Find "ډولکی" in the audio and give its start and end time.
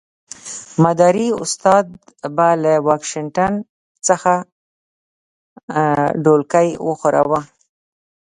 6.23-6.67